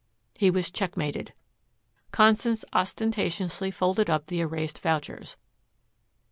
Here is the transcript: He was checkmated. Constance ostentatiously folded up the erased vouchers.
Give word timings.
He 0.33 0.49
was 0.49 0.71
checkmated. 0.71 1.31
Constance 2.11 2.65
ostentatiously 2.73 3.69
folded 3.69 4.09
up 4.09 4.25
the 4.25 4.39
erased 4.41 4.79
vouchers. 4.79 5.37